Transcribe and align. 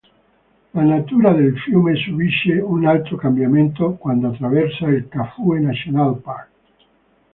La 0.73 0.83
natura 0.83 1.31
del 1.35 1.53
fiume 1.59 1.95
subisce 1.95 2.53
un 2.59 2.87
altro 2.87 3.15
cambiamento 3.17 3.97
quando 3.97 4.29
attraversa 4.29 4.87
il 4.87 5.07
Kafue 5.07 5.59
National 5.59 6.15
Park. 6.23 6.49